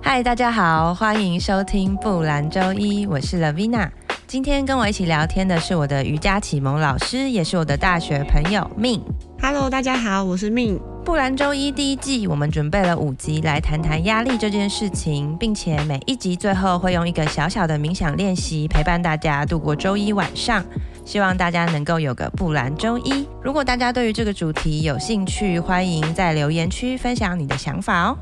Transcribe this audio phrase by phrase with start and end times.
[0.00, 3.88] 嗨，大家好，欢迎收听布兰周一，我是 Lavina。
[4.26, 9.00] 今天跟我一起聊天的是我的瑜伽启蒙老师，也是我的大学朋友 Min。
[9.40, 10.78] Hello，大家好，我是 Min。
[11.04, 20.62] 不兰周一第一季，我们准备了五集来谈谈压力这件事情，并且每一集最后会用一个小小的冥想练习陪伴大家度过周一晚上。
[21.06, 23.26] 希望大家能够有个布兰周一。
[23.42, 28.18] 如果大家对于这个主题有兴趣，欢迎在留言区分享你的想法哦。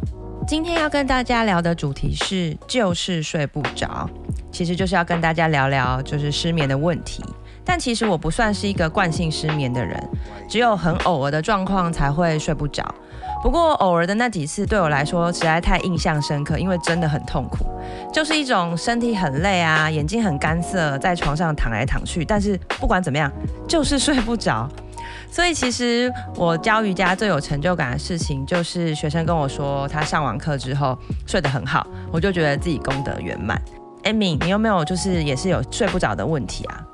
[0.46, 4.08] 今天要跟大家聊的主题是就是睡不着，
[4.52, 7.20] 其实就是要跟大家聊聊就是失眠的问题。
[7.64, 10.00] 但其实我不算是一个惯性失眠的人，
[10.48, 12.84] 只有很偶尔的状况才会睡不着。
[13.42, 17.66] 不过偶尔的那几次对我来说实在太印象深刻，因为真的很痛苦，
[18.12, 23.30] 就是一种身体很累啊，眼睛很干涩，在床上躺来躺去，但是不管怎么样
[23.66, 24.68] 就是睡不着。
[25.30, 33.60] 所以其实我教瑜伽最有成就感的事情，就是学生跟我说他上完课之后睡得很好，我就觉得自己功德圆满。
[34.04, 36.84] Amy，你有没有就是也是有睡不着的问题啊？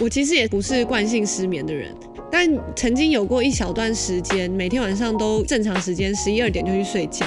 [0.00, 1.94] 我其实也不是惯性失眠的人，
[2.30, 7.24] 但曾经有过一小段时间，每天晚上都正常时间十一二点就去睡觉。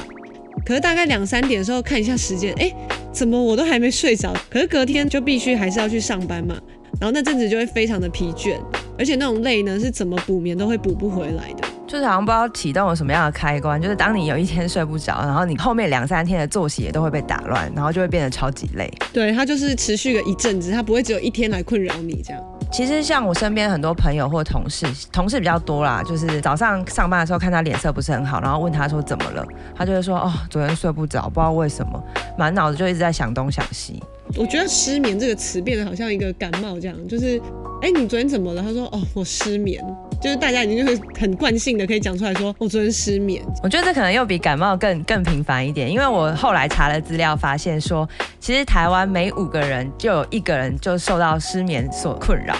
[0.65, 2.73] 可是大概两三点的时候看一下时间，哎，
[3.13, 4.33] 怎么我都还没睡着？
[4.49, 6.55] 可是隔天就必须还是要去上班嘛，
[6.99, 8.57] 然后那阵子就会非常的疲倦，
[8.97, 11.67] 而且那种累呢是怎么补眠都会补不回来的。
[11.87, 18.91] 就是好像不知道启动了什么样的开关，就是当你有一天睡不着，然后你后面两三天的作息也都会被打乱，然后就会变得超级累。
[19.13, 22.43] 对，它就是持续个一阵子，它不会只有一天来困扰你这样。
[22.73, 32.03] 其实像我身边很多朋友或同事，同事比较多啦，就是早上上班的时候看他脸色不是很好，然后问他说怎么了，他就会说哦，昨天睡不着，不知道为什么，
[32.37, 34.03] 满脑子就一直在想东想西。
[34.35, 37.41] 我觉得失眠这个词变得好像一个感冒这样，就是
[37.79, 38.61] 哎，你昨天怎么了？
[38.61, 39.83] 他说哦，我失眠，
[40.19, 43.43] 就是大家已经就是很惯性的可以讲出来说我昨天失眠。
[43.61, 48.07] 我觉得这可能又比感冒更更频繁一点，因为我后来查了资料，发现说
[48.39, 52.55] 其实台湾每五个人就有一个人就受到失眠所困扰。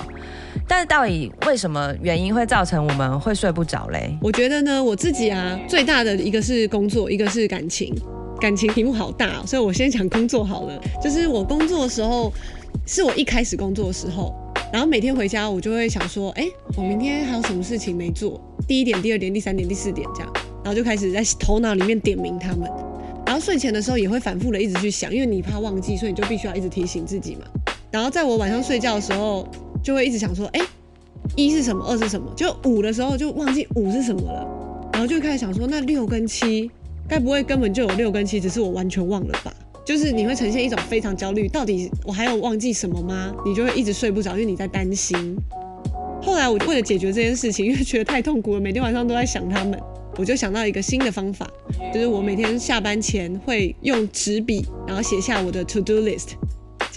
[0.67, 4.15] 但是到底为什么原因会造成我们会睡不着嘞？
[4.21, 7.95] 我觉得呢，我自己啊，最大的一个是工作，一个是感情。
[8.39, 10.79] 感情题目好大，所以我先讲工作好了。
[11.01, 12.31] 就是我工作的时候，
[12.85, 14.35] 是我一开始工作的时候，
[14.71, 16.45] 然后每天回家我就会想说，哎，
[16.75, 18.41] 我明天还有什么事情没做？
[18.67, 20.31] 第一点、第二点、第三点、第四点这样，
[20.63, 22.69] 然后就开始在头脑里面点名他们。
[23.25, 27.41] 然后睡前的时候也会反复的一直去想，因为你怕忘记，所以你就必须要一直提醒自己嘛。
[27.91, 29.47] 然后在我晚上睡觉的时候，
[29.81, 30.59] 就会一直想说，哎，
[31.35, 31.85] 一是什么？
[31.85, 32.31] 二是什么？
[32.35, 36.69] 就五的时候就忘记五是什么了，然后就开始想说，那六跟七。
[37.09, 39.53] 该不会根本就有六跟七，只是我完全忘了吧？
[39.87, 43.33] 就是你会呈现一种非常焦虑，到底我还有忘记什么吗？
[43.45, 45.33] 你就会一直睡不着，因为你在担心。
[46.21, 49.79] 后来我为了解决这件事情，因为觉得太痛苦了，每天晚上都在想他们，
[50.17, 51.49] 我就想到一个新的方法，
[51.93, 56.31] 就是我每天下班前会用纸笔，然后写下我的 to do list。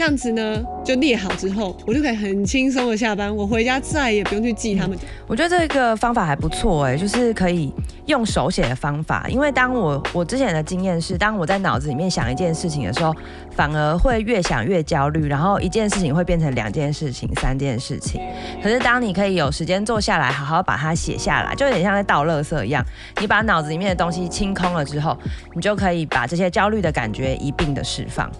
[0.00, 3.37] 这样子呢，就列好之后，我就可以很轻松的下班。
[3.37, 4.99] 我回家再也不用去记他们。
[5.27, 7.71] 我觉得这个方法还不错哎，就是可以
[8.06, 9.27] 用手写的方法。
[9.28, 13.15] 因为当我我之前的经验是，当我在脑子里面想一件事情的时候，
[13.50, 18.22] 反而会越想越焦虑，然后一件事情会变成两件事情、三件事情。
[18.62, 22.82] 可是当你可以有时间坐下来，好好把它写下来，就有点像在倒垃圾一样。
[23.21, 25.15] 你把脑子里面的东西清空了之后，
[25.55, 28.31] 你就可以把这些焦虑的感觉一并的释放。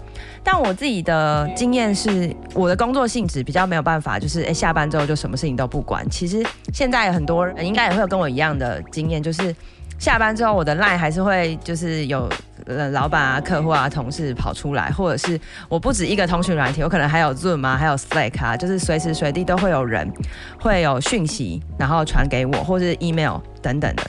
[0.43, 6.07] 但我自己的经验是，我的工作性质比较没有办法，就是诶，下班之后就什么事情都不管。
[6.09, 9.55] 其实现在很多人应该也会有跟我一样的经验，就是
[9.99, 12.27] 下班之后我的 line 还是会就是有
[12.65, 20.11] 呃老板啊、客户啊、同事跑出来，或者是我不止一个通讯软体，我可能还有 Zoom 啊，还有 Slack 啊，就是随时随地都会有人
[20.59, 24.03] 会有讯息，然后传给我，或是 email 等等的。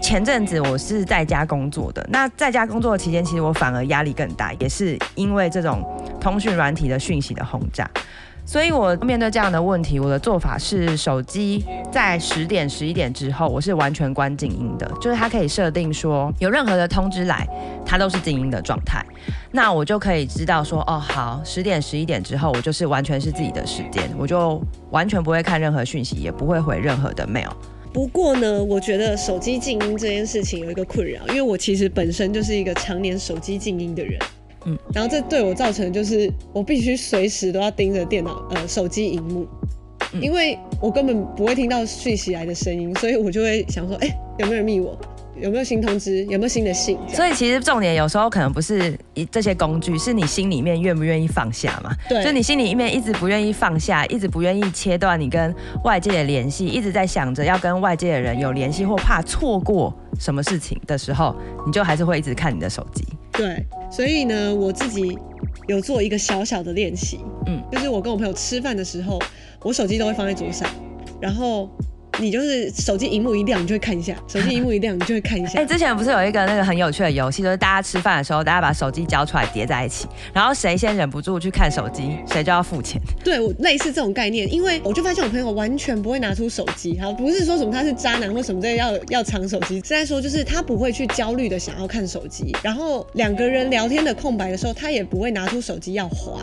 [0.00, 5.84] 前阵子我是在家工作的，那在家工作的期间，其实我反而压力更大，也是因为这种
[6.20, 7.88] 通讯软体的讯息的轰炸。
[8.46, 17.48] 所以我面对这样的问题，我的做法是手机在十点、十一点之后，我是完全关静音的，就是它可以设定说有任何的通知来，
[17.86, 19.02] 它都是静音的状态。
[19.50, 27.48] 那我就可以知道说，哦，好，十点、十一点之后，我就是完全是自己的时间，我就完全不会看任何讯息，也不会回任何的 mail。
[27.94, 34.18] 不过呢，我觉得手机静音这件事情有一个困扰，因为我其实本身就是一个常年手机静音的人，
[34.66, 39.46] 嗯，然后这对我造成的就是我必须随时都要盯着电脑呃手机荧幕，
[40.20, 44.08] 因为我根本不会听到讯息来的声音，所以我就会想说，哎，
[44.38, 44.98] 有没有人密我？
[45.40, 46.96] 有没有新通知，有没有新的信。
[47.08, 51.90] 所以其实重点有时候可能不是一这些工具，是你心里面愿不愿意放下嘛？
[52.08, 61.34] 对，就你心里面一直不愿意放下，一直不愿意切断你跟外界的联系，一直在想着要跟外界的人有联系，或怕错过什么事情的时候，
[61.66, 63.04] 你就还是会一直看你的手机。
[63.32, 65.18] 对，所以呢，我自己
[65.66, 69.20] 有做一个小小的练习，嗯，就是我跟我朋友吃饭的时候，
[69.62, 70.68] 我手机都会放在桌上，
[71.20, 71.68] 然后。
[72.18, 75.58] 你就是手机荧幕一亮，你就会看一下；手机荧幕一亮，你就会看一下。
[75.58, 83.00] 哎、欸，之前不是有一个那个很有趣的游戏，就是大家吃饭的时候，大家把手机交出来叠在一起，然后谁先忍不住去看手机，谁就要付钱。
[83.22, 96.40] 对，我类似这种概念，因为我就发现我朋友完全不会拿出手机，好，不是说什么他是渣男或什么这要要藏手机，是在说就是他不会去焦虑的想要看手机，然后两个人聊天的空白的时候，他也不会拿出手机要滑。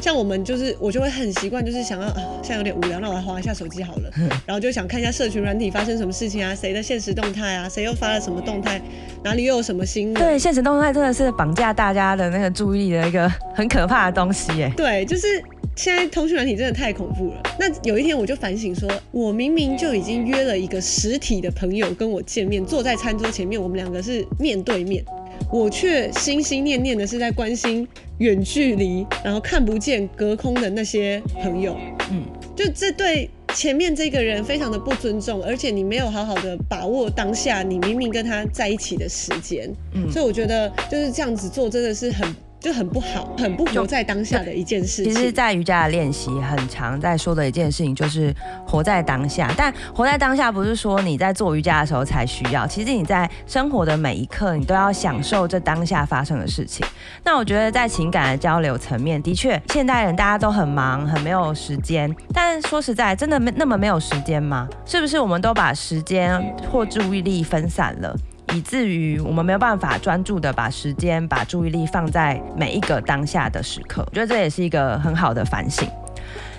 [0.00, 4.10] 像我们就是我就会很习惯，就是想要啊，现在有点无聊，那我来划一下手机好了，
[4.46, 8.80] 然后就想看一下社群软体发生什么事情啊，谁的现实动态啊，谁又发了什么动态，
[9.24, 10.14] 哪里又有什么新闻？
[10.14, 14.72] 对，现实动态真的是绑架大家的那个注意力的一个 很可怕的东西耶。
[14.76, 15.42] 对，就是
[15.74, 17.42] 现在通讯软体真的太恐怖了。
[17.58, 25.04] 那有一天我就反省说，我明明就已经约了一个实体的朋友跟我见面，坐在餐桌前面，我们两个是面对面。
[25.50, 27.86] 我却心心念念的是在关心
[28.18, 31.76] 远距离，然后看不见隔空的那些朋友，
[32.10, 32.24] 嗯，
[32.54, 42.34] 就这对前面这个人非常的不尊重，而且你没有好好的把握当下，你明明跟他在一起的时间，嗯，所以我觉得就是这样子做真的是很。
[42.58, 45.04] 就很不好，很不活在当下的一件事。
[45.04, 48.34] 其实，在瑜伽的练习很常在说的一件事情，就是
[48.66, 49.52] 活在当下。
[49.56, 56.84] 但活在当下不是说你在做瑜伽的时候才需要，其实你在生活的每一刻，你都要享受这当下发生的事情。
[57.22, 62.12] 那我觉得在情感的交流层面，的确，现代人大家都很忙，很没有时间。
[62.32, 64.66] 但说实在，真的没那么没有时间吗？
[64.84, 66.42] 是不是我们都把时间
[66.72, 68.16] 或注意力分散了？
[68.54, 75.88] 以至于我们没有办法专注的把时间、把注意力放在每一个当下的时刻，我觉得这也是一个很好的反省。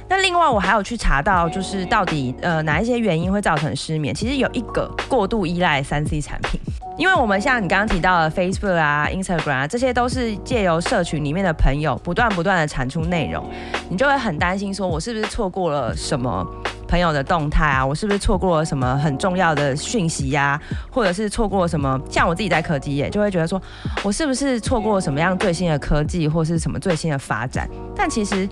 [0.09, 4.13] 那另外，我还有去查到，就是到底呃哪一些原因会造成失眠？
[4.15, 6.59] 其实有一个过度依赖三 C 产品，
[6.97, 13.45] 因为我们像你刚刚提到的 Facebook 啊、Instagram 啊，这些都是借由社群里面的朋友不断不断的产出内容，
[13.89, 16.45] 你就会很担心说，我是不是错过了什么？
[16.87, 20.57] 朋友的动态啊，我是不是错过了什么很重要的讯息呀、
[20.89, 21.99] 或者是错过了什么？
[22.09, 23.61] 像我自己在科技业，就会觉得说，
[24.03, 27.69] 我是不是错过了什么样最新的科技，或是什么最新的发展？
[27.93, 28.47] 但其实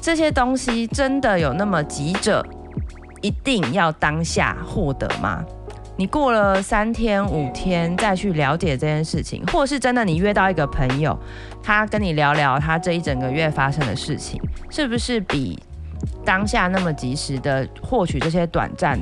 [0.00, 2.44] 这些东西真的有那么急着
[3.20, 5.44] 一定要当下获得吗？
[5.96, 11.18] 你过了三天五天再去了解这件事情，或是真的你约到一个朋友，
[11.62, 14.40] 他跟你聊聊他这一整个月发生的事情，
[14.70, 15.58] 是不是比？
[16.24, 18.96] 当下那么及时的获取这些短暂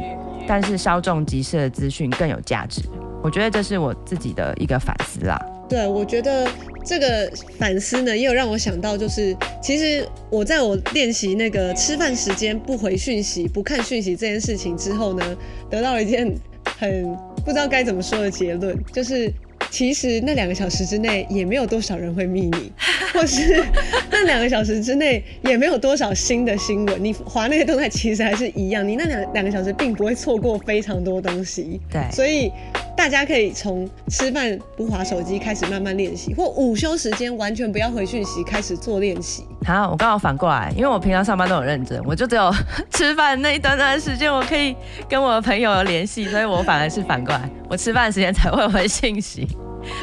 [0.49, 2.81] 但是稍纵即逝的资讯更有价值，
[3.23, 5.39] 我觉得这是我自己的一个反思啦。
[5.69, 6.49] 对，我觉得
[6.85, 15.37] 这个反思呢，也有让我想到，就是其实我在我练习那个吃饭时间不回讯息、不看讯息这件事情之后呢，
[15.69, 16.33] 得到了一件
[16.79, 17.05] 很
[17.45, 19.33] 不知道该怎么说的结论，就是。
[19.69, 22.73] 其实那两个小时之内也没有多少人会密你，
[23.13, 23.63] 或是
[24.13, 27.05] 那两个小时之内也没有多少新的新闻。
[27.05, 31.81] 你划那些动态其实还是一样，你那两两个小时并不会错过非常多东西。
[31.91, 32.51] 对，所以
[32.97, 39.47] 大家可以从吃饭不滑手机开始慢慢练习，或午休时间完全不要回讯息开始做练习。
[39.65, 42.53] 好，我刚好反过来，因为我平常上班都很认真，我就只有
[42.91, 44.75] 吃饭那一短短的时间我可以
[45.09, 49.47] 跟我的朋友有联系，所以我反而是反过来，我吃饭时间才会回信息。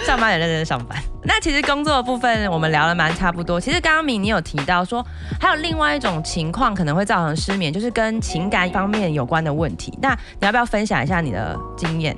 [0.06, 0.98] 上班也认真上班。
[1.26, 3.60] 那其实工作的部分我们聊了蛮差不多。
[3.60, 5.06] 其实刚刚米你有提到说，
[5.42, 9.92] 还有另外一种情况可能会造成失眠，就是跟情感方面有关的问题。
[10.02, 12.16] 那你要不要分享一下你的经验？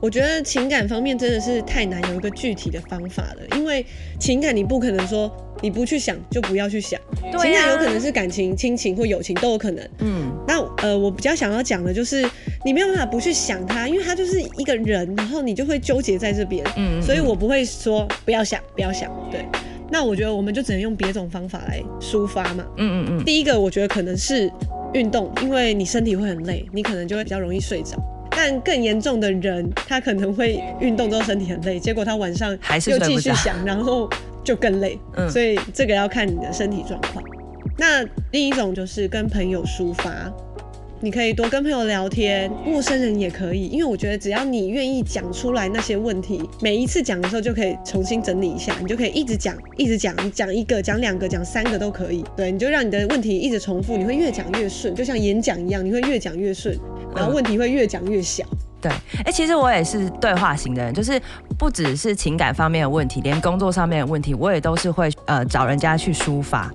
[0.00, 3.84] 我觉得情感方面真的是太难有一个具体的方法了，因为
[4.18, 5.30] 情感你不可能说
[5.62, 9.86] 你不去想就不要去想，啊，情感有可能是感情、亲情或友情都有可能。
[9.98, 12.26] 嗯，那呃，我比较想要讲的就是
[12.64, 16.64] 你没有办法不去想他，因为他就是一个人，然后你就会纠结在这边。
[16.76, 19.10] 嗯，嗯，所以我不会说不要想，不要想。
[19.30, 19.44] 对，
[19.90, 22.64] 那我觉得我们就只能用别种方法来抒发嘛。
[22.78, 23.24] 嗯嗯嗯。
[23.26, 24.50] 第一个我觉得可能是
[24.94, 28.02] 运动，因为你身体会很累，你可能就会比较容易睡着。
[28.42, 32.50] 但更严重的人，他可能会运动之后身体很累，结果他晚上
[32.88, 34.08] 又继续想，然后
[34.42, 34.98] 就更累。
[35.14, 37.22] 嗯，所以这个要看你的身体状况。
[37.76, 40.32] 那另一种就是跟朋友抒发，
[41.02, 52.24] 你可以多跟朋友聊天，陌生人也可以，因为我觉得只要你愿意讲出来那些问题，每一次讲的时候就可以重新整理一下，你就可以一直讲，一直讲，你讲一个，讲两个，讲三个都可以。
[52.34, 56.74] 对，你就让你的问题一直重复，你会越讲越顺，就像演讲一样，你会越讲越顺。
[57.14, 58.44] 然后问题会越讲越小，
[58.80, 61.20] 对，哎、欸，其实我也是对话型的人，就是
[61.60, 66.70] 不只是情感方面的问题，连工作上面的问题，我也都是会呃找人家去抒发。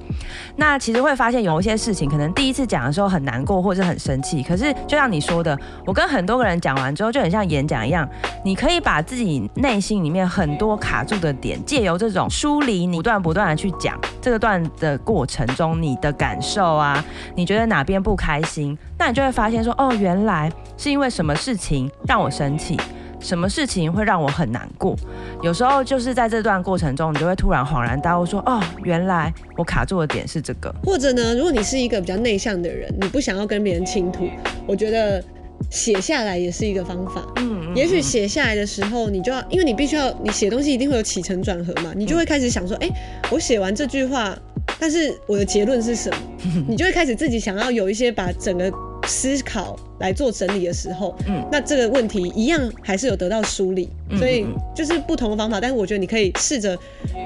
[0.57, 8.07] 那其实会发现有一些事情，可能第一次讲的时候很难过或者很生气，可是就像你说的，我跟很多个人讲完之后，就很像演讲一样，
[8.43, 17.03] 你可以把自己内心里面很多卡住的点，借由这种梳理，你不断不断的去讲这个段的过程中，你的感受啊，
[17.35, 22.79] 你觉得哪边不开心，那你就会发现说，哦，原来是因为什么事情让我生气。
[23.19, 24.95] 什么事情会让我很难过？
[25.41, 34.29] 有时候就是在这段过程中，你就会突然恍然大悟，说：“哦，原来我卡住的点是这个。”或者呢，如果你是一个比较内向的人，你不想要跟别人倾吐，
[34.67, 35.23] 我觉得
[35.69, 37.25] 写下来也是一个方法。
[37.37, 42.93] 嗯，嗯，也许写下来的时候，你就要，因为你必须要，你写东西一定会有起承转合嘛，你就会开始想说：“哎、欸，
[43.31, 44.37] 我写完这句话，
[44.79, 46.17] 但是我的结论是什么？”
[46.67, 48.71] 你就会开始自己想要有一些把整个。
[49.05, 54.45] 思考来做整理的时候，嗯，那这个问题一样还是有得到梳理，嗯，所以
[54.75, 56.77] 就是不同的方法，但是我觉得你可以试着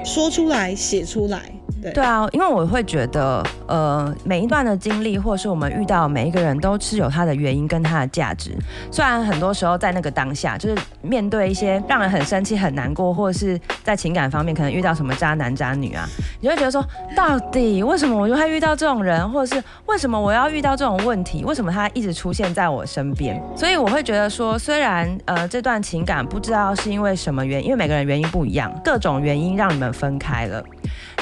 [0.04, 1.50] 说出来，写出来。
[1.82, 8.54] 对，啊，因为我会觉得，呃，每一段的经历，或是我们遇到每一个人都是有他的原因跟他的价值。
[8.90, 16.06] 虽然很多时候在那个当下，就是面对一些让人很生气、很难过，或者是在情感方面可能遇到什么渣男渣女啊，
[16.40, 16.84] 你就会觉得说，
[17.16, 21.44] 到底为什么我就会遇到这种人，或者是为什么我要遇到这种问题？
[21.44, 23.40] 为什么他一直出现在我身边？
[23.56, 30.62] 所以我会觉得说，虽然呃这段情感不知道是因为什么原因，因为每个人原因不一样，各种原因让你们分开了。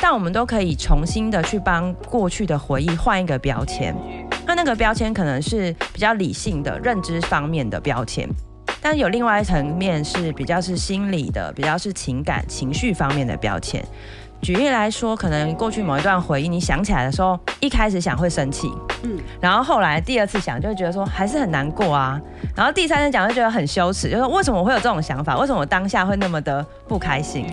[0.01, 3.95] 但我们都可以重新的去帮过去的回忆换一个标签，
[4.47, 8.29] 那那个标签可能是比较理性的认知方面的标签，
[8.81, 13.85] 但有另外一层面是比较是心理的，比较是情感情绪方面的标签。
[14.41, 18.73] 举例来说，可能过去某一段回忆，你想起来的时候，一开始想会生气，
[19.03, 22.21] 嗯，然后后来第二次想就会觉得说还是很难过啊，
[22.55, 25.37] 然后第三次讲就觉得很羞耻，就是为什么我会有这种想法？
[25.39, 27.47] 为什么我当下会那么的不开心？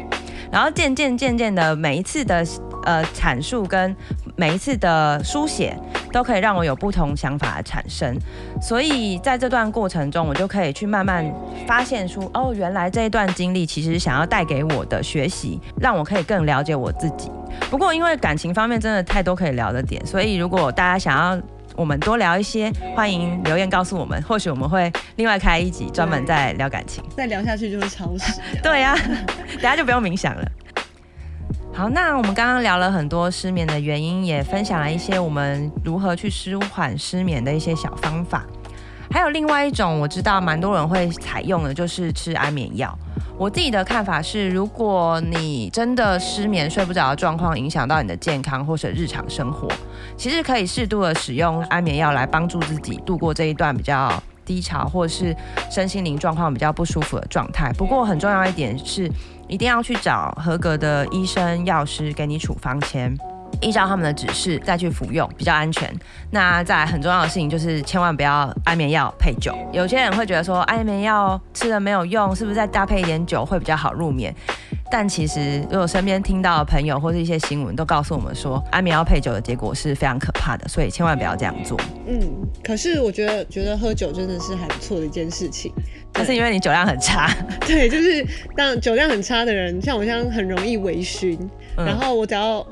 [0.55, 2.41] 然后渐渐渐渐的，每一次的
[2.85, 3.93] 呃阐述跟
[4.37, 5.77] 每一次的书写，
[6.13, 8.17] 都可以让我有不同想法的产生。
[8.61, 11.29] 所以在这段过程中，我就可以去慢慢
[11.67, 17.29] 发现出，哦，原来这一段经历其实想要带给我的学习，让我可以更了解我自己。
[17.69, 21.37] 不过因为感情方面真的太多可以聊的点，所以如果大家想要
[21.75, 27.03] 我们多聊一些，欢迎留言告诉我们，或许我们会另外开一集专门再聊感情。
[27.15, 28.39] 再聊下去就是超时。
[28.63, 28.99] 对呀、啊，
[29.53, 30.51] 等下就不用冥想了。
[31.73, 38.45] 好，那我们刚刚聊了很多失眠的原因，也分享了一些我们如何去舒缓失眠的一些小方法。
[39.11, 42.97] 还有另外一种，我知道蛮多人会采用的，就是吃安眠药。
[43.37, 49.67] 我自己的看法是，如果你真的失眠睡不着的状况影响到你的健康或者日常生活，
[50.15, 54.11] 其实可以适度的使用安眠药来帮助自己度过这一段比较
[54.45, 55.35] 低潮或是
[55.69, 57.71] 身心灵状况比较不舒服的状态。
[57.73, 59.11] 不过很重要一点是，
[59.47, 63.17] 一定要去找合格的医生、药师给你处方签。
[63.61, 65.91] 依照他们的指示再去服用比较安全。
[66.31, 69.55] 那再来很重要的事情就是千万不要安眠药配酒。
[69.71, 74.33] 有些人会觉得说安眠药吃了没有用，是不是再搭配一点酒会比较好入眠？
[74.91, 81.79] 但其实如果身边听到的朋友或是一些新闻都告诉我们说安眠药配酒的结果是非常可怕的，所以千万不要这样做。
[82.07, 82.19] 嗯，
[82.63, 85.73] 可是我觉得觉得喝酒真的是还不错的一件事情。
[86.13, 87.29] 那是因为你酒量很差。
[87.65, 91.37] 对，就是当酒量很差的人，像我这样很容易微醺。
[91.77, 92.65] 嗯、然后我只要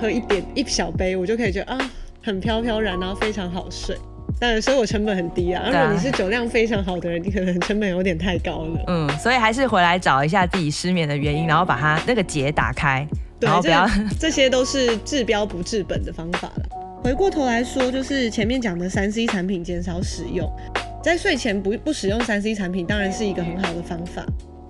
[0.00, 1.90] 喝一点一小杯，我就可以觉得啊，
[2.22, 3.96] 很飘飘然，然后非常好睡。
[4.38, 5.64] 当然，所以我成本很低啊。
[5.66, 8.84] 如果你是酒量非常好的人，你可能成本有点太高了。
[8.86, 13.06] 嗯，所以还是回来找一下自己失眠的原因，然后把它那个结打开。
[13.38, 16.66] 对，然后不要这，这些都是治标不治本的方法了。
[17.02, 20.50] 回过头来说，就是前面讲的三 C 产品减少使用，
[21.02, 24.24] 在睡前不不使用三 C 产品，当然是一个很好的方法。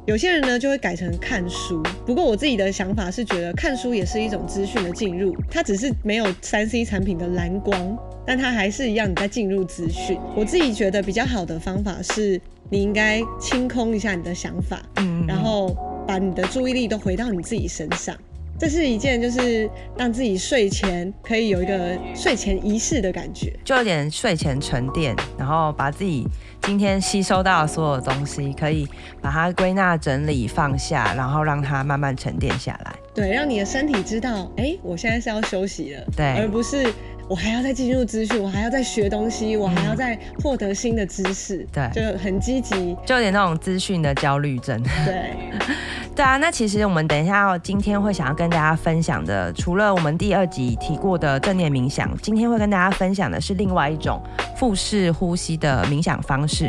[0.06, 10.18] 有些人呢就会改成看书，不过我自己的想法是觉得看书也是一种资讯的进入，它只是没有三 C 产品的蓝光，但它还是一样你在进入资讯。
[10.34, 12.40] 我自己觉得比较好的方法是，
[12.70, 15.76] 你应该清空一下你的想法，嗯，然后
[16.08, 18.16] 把你的注意力都回到你自己身上。
[18.60, 26.28] 这是一件就是让自己睡前可以有一个睡前仪式的感觉，就有点睡前沉淀，然后把自己
[26.60, 28.86] 今天吸收到的所有东西，可以
[29.22, 32.94] 把它归纳整理放下，然后让它慢慢沉淀下来。
[33.14, 36.92] 对，让你的身体知道，哎，我现在是要休息了，对，而不是。
[37.30, 44.82] 我还要再进入资讯，我还要再学东西，我还要再获得新的知识，对，就很积极，就有点那种资讯的焦虑症。
[45.04, 45.30] 对，
[46.16, 46.36] 对啊。
[46.38, 54.20] 那其实我们等一下今天会想要跟大家分享的，除了我们第二集提过的正念冥想，今天会跟大家分享的是另外一种
[54.56, 56.68] 腹式呼吸的冥想方式。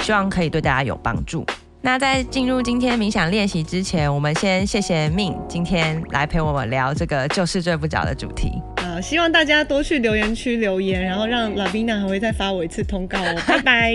[0.00, 1.46] 希望可以对大家有帮助。
[1.80, 8.60] 那在进入今天冥想练习之前，我们先谢谢 Min 今天来陪我们聊这个就是睡不着的主题。
[8.92, 13.42] 好，希望大家多去留言区留言，然后让 Lavina 还会再发我一次通告哦。
[13.46, 13.94] 拜拜。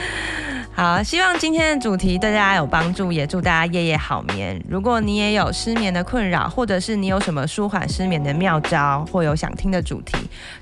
[0.72, 4.58] 好，希望今天的主题对大家有帮助，也祝大家夜夜好眠。
[4.66, 10.16] 如果你也有失眠的困扰，或者是你有什么舒缓失眠的妙招，或有想听的主题，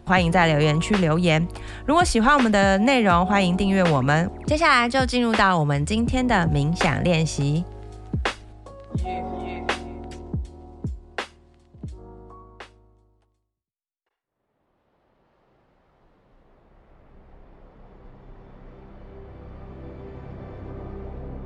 [0.04, 1.46] 欢迎在留言区留言。
[1.86, 4.28] 如果喜欢我们的内容，欢迎订阅我们。
[4.44, 7.64] 接下来就进入到我们今天的冥想练习。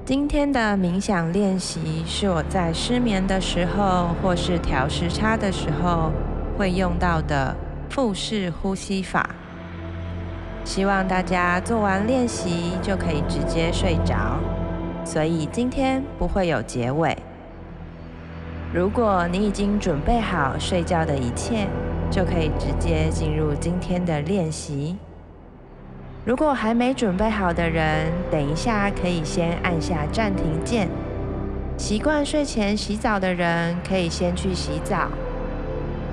[0.06, 6.12] 今天的冥想练习是我在失眠的时候，或是调时差的时候
[6.56, 7.56] 会用到的
[7.90, 9.28] 腹式呼吸法。
[10.64, 14.38] 希望大家做完练习就可以直接睡着，
[15.04, 17.18] 所以今天不会有结尾。
[18.72, 21.66] 如果你已经准备好睡觉的一切，
[22.12, 24.96] 就可以直接进入今天的练习。
[26.26, 30.88] 如果还没准备好的人，等一下可以先按下暂停键。
[31.78, 35.06] 习惯睡前洗澡的人，可以先去洗澡。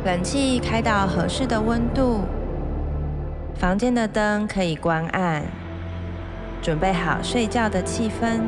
[0.05, 2.19] 冷气开到合适的温度，
[3.55, 5.41] 房间的灯可以关暗，
[6.61, 8.41] 准备好睡觉的气氛，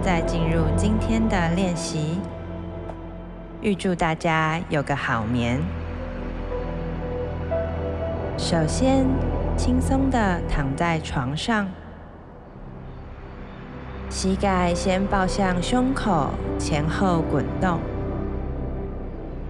[0.00, 2.18] 再进入今天的练习。
[3.60, 5.60] 预祝大家有个好眠。
[8.38, 9.04] 首先，
[9.56, 11.68] 轻松地躺在床上，
[14.10, 17.78] 膝盖先抱向胸口，前后滚动，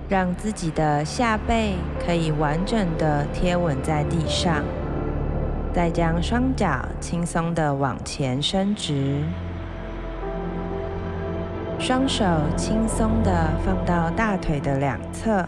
[0.09, 4.63] 让自己的下背可以完整地贴稳在地上。
[5.73, 9.23] 再将双脚轻松地往前伸直，
[11.81, 12.25] 双手
[12.57, 15.45] 轻松地放到大腿的两侧，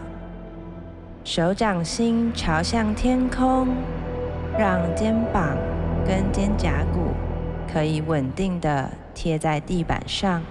[1.23, 3.69] 手掌心朝向天空。
[4.57, 5.55] 让肩膀
[6.05, 7.11] 跟肩胛骨
[7.71, 10.41] 可以稳定的贴在地板上，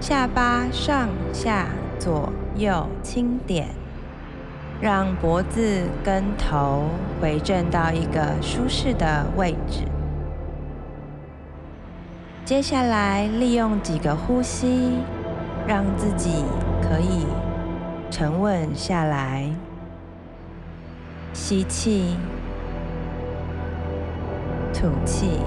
[0.00, 3.68] 下巴上下左右轻点，
[4.80, 6.86] 让脖子跟头
[7.20, 9.84] 回正到一个舒适的位置。
[12.44, 14.98] 接下来利用几个呼吸，
[15.66, 16.44] 让自己
[16.82, 17.24] 可以
[18.10, 19.48] 沉稳下来。
[21.34, 22.16] 吸气，
[24.72, 25.38] 吐气，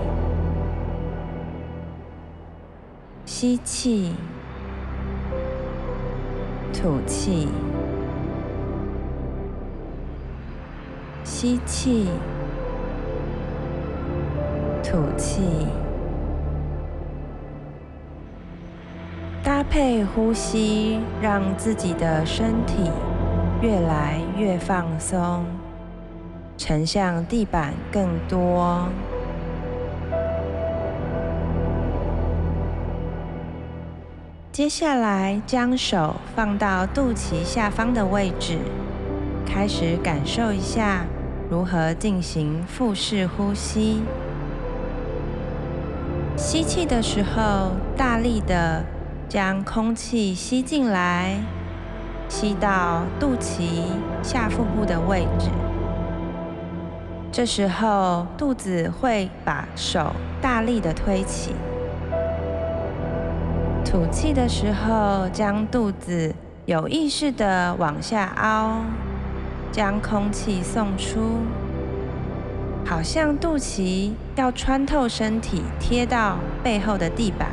[3.26, 4.14] 吸气，
[6.74, 7.48] 吐气，
[11.24, 12.10] 吸气，
[14.84, 15.42] 吐气，
[19.44, 22.90] 搭配呼吸，让自己的身体
[23.62, 25.46] 越来越放松。
[26.58, 28.88] 沉向地板更多。
[34.52, 38.58] 接下来，将手放到肚脐下方的位置，
[39.46, 41.06] 开始感受一下
[41.50, 44.02] 如何进行腹式呼吸。
[46.38, 48.86] 吸气的时候，大力的
[49.28, 51.38] 将空气吸进来，
[52.30, 53.84] 吸到肚脐
[54.24, 55.50] 下腹部的位置。
[57.36, 61.52] 这时候，肚子会把手大力的推起。
[63.84, 66.34] 吐气的时候，将肚子
[66.66, 68.78] 有意识的往下凹，
[69.70, 71.42] 将空气送出，
[72.86, 77.50] 好像肚脐要穿透身体，贴到背后的地板。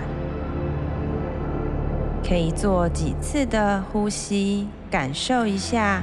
[2.24, 6.02] 可以做几次的呼吸，感受一下。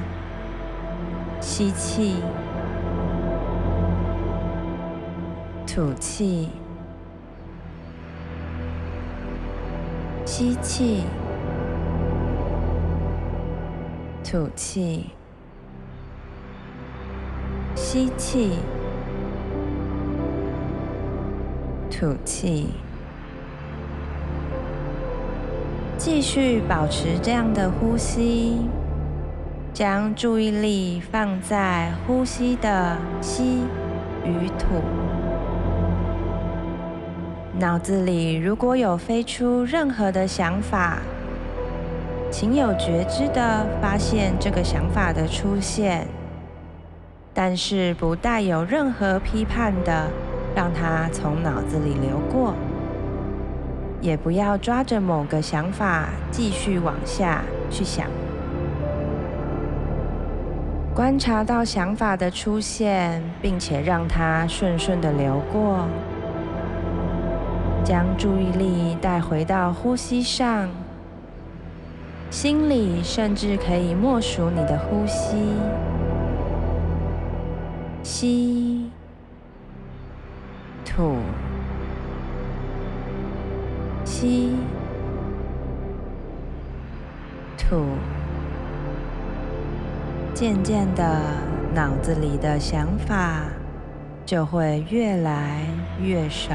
[1.40, 2.16] 吸气。
[5.72, 6.48] 吐气，
[10.26, 11.04] 吸气，
[14.24, 15.10] 吐气，
[17.76, 18.58] 吸气，
[21.88, 22.70] 吐气，
[25.96, 28.56] 继续保持这样的呼吸，
[29.72, 33.60] 将注意力放在呼吸的吸
[34.24, 35.09] 与吐。
[37.60, 40.96] 脑子里如果有飞出任何的想法，
[42.30, 46.06] 请有觉知的发现这个想法的出现，
[47.34, 50.08] 但是不带有任何批判的
[50.56, 52.54] 让它从脑子里流过，
[54.00, 58.06] 也不要抓着某个想法继续往下去想。
[60.94, 65.86] 观察到想法的出现，并且让它顺顺的流过，
[67.90, 70.68] 将注意力带回到呼吸上，
[72.30, 75.36] 心里甚至可以默数你的呼吸，
[78.04, 78.88] 吸，
[80.84, 81.16] 吐，
[84.04, 84.54] 吸，
[87.58, 87.82] 吐。
[90.32, 91.20] 渐渐的，
[91.74, 93.40] 脑子里的想法
[94.24, 95.64] 就会越来
[96.00, 96.54] 越少，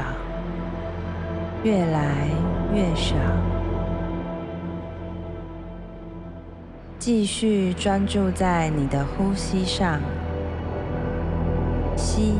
[1.66, 2.28] 越来
[2.72, 3.16] 越少。
[6.96, 10.00] 继续专注在你的呼吸上，
[11.96, 12.34] 吸，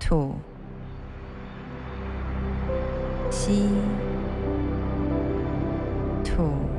[0.00, 0.36] 吐，
[3.30, 3.68] 吸，
[6.24, 6.71] 吐。